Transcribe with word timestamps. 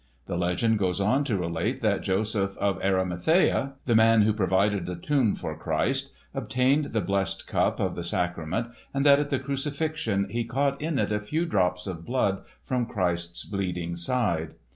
The 0.25 0.35
legend 0.35 0.79
goes 0.79 0.99
on 0.99 1.23
to 1.25 1.37
relate 1.37 1.81
that 1.81 2.01
Joseph 2.01 2.57
of 2.57 2.83
Arimathea, 2.83 3.75
the 3.85 3.93
man 3.93 4.23
who 4.23 4.33
provided 4.33 4.89
a 4.89 4.95
tomb 4.95 5.35
for 5.35 5.55
Christ, 5.55 6.09
obtained 6.33 6.85
the 6.85 7.01
blessed 7.01 7.45
cup 7.45 7.79
of 7.79 7.93
the 7.93 8.03
sacrament, 8.03 8.69
and 8.95 9.05
that 9.05 9.19
at 9.19 9.29
the 9.29 9.37
crucifixion 9.37 10.27
he 10.31 10.43
caught 10.43 10.81
in 10.81 10.97
it 10.97 11.11
a 11.11 11.19
few 11.19 11.45
drops 11.45 11.85
of 11.85 12.03
blood 12.03 12.41
from 12.63 12.87
Christ's 12.87 13.45
bleeding 13.45 13.95
side. 13.95 14.55